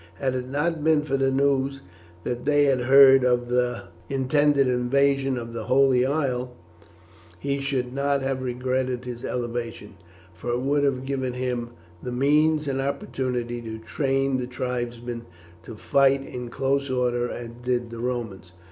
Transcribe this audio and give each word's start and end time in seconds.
Had 0.15 0.33
it 0.33 0.47
not 0.47 0.83
been 0.83 1.03
for 1.03 1.15
the 1.15 1.29
news 1.29 1.81
that 2.23 2.43
they 2.43 2.63
had 2.63 2.79
heard 2.79 3.23
of 3.23 3.49
the 3.49 3.83
intended 4.09 4.67
invasion 4.67 5.37
of 5.37 5.53
the 5.53 5.65
Holy 5.65 6.07
Isle 6.07 6.55
he 7.37 7.59
should 7.59 7.93
not 7.93 8.23
have 8.23 8.41
regretted 8.41 9.05
his 9.05 9.23
elevation, 9.23 9.97
for 10.33 10.49
it 10.53 10.61
would 10.61 10.83
have 10.83 11.05
given 11.05 11.33
him 11.33 11.73
the 12.01 12.11
means 12.11 12.67
and 12.67 12.81
opportunity 12.81 13.61
to 13.61 13.77
train 13.77 14.37
the 14.37 14.47
tribesmen 14.47 15.27
to 15.61 15.75
fight 15.75 16.25
in 16.25 16.49
close 16.49 16.89
order 16.89 17.29
as 17.29 17.49
did 17.63 17.91
the 17.91 17.99
Romans. 17.99 18.53